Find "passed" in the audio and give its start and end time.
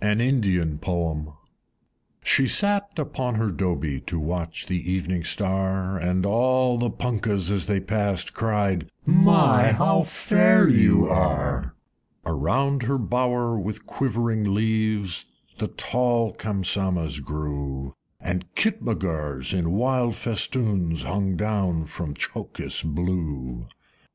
7.80-8.32